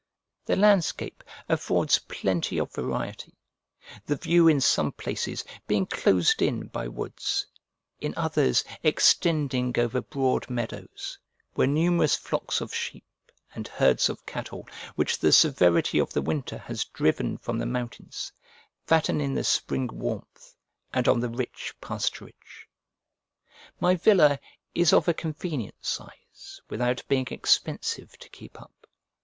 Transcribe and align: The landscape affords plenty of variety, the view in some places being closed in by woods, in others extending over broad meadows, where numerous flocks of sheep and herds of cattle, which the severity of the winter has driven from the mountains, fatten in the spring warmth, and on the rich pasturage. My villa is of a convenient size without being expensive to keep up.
The 0.45 0.55
landscape 0.55 1.23
affords 1.47 1.99
plenty 1.99 2.57
of 2.57 2.73
variety, 2.73 3.37
the 4.07 4.15
view 4.15 4.47
in 4.47 4.59
some 4.59 4.91
places 4.91 5.45
being 5.67 5.85
closed 5.85 6.41
in 6.41 6.69
by 6.69 6.87
woods, 6.87 7.45
in 7.99 8.15
others 8.17 8.63
extending 8.81 9.77
over 9.77 10.01
broad 10.01 10.49
meadows, 10.49 11.19
where 11.53 11.67
numerous 11.67 12.15
flocks 12.15 12.61
of 12.61 12.73
sheep 12.73 13.03
and 13.53 13.67
herds 13.67 14.09
of 14.09 14.25
cattle, 14.25 14.67
which 14.95 15.19
the 15.19 15.31
severity 15.31 15.99
of 15.99 16.13
the 16.13 16.21
winter 16.23 16.57
has 16.57 16.83
driven 16.85 17.37
from 17.37 17.59
the 17.59 17.67
mountains, 17.67 18.31
fatten 18.87 19.21
in 19.21 19.35
the 19.35 19.43
spring 19.43 19.85
warmth, 19.93 20.55
and 20.91 21.07
on 21.07 21.19
the 21.19 21.29
rich 21.29 21.75
pasturage. 21.79 22.65
My 23.79 23.93
villa 23.93 24.39
is 24.73 24.93
of 24.93 25.07
a 25.07 25.13
convenient 25.13 25.85
size 25.85 26.59
without 26.69 27.03
being 27.07 27.27
expensive 27.29 28.17
to 28.17 28.29
keep 28.29 28.59
up. 28.59 28.87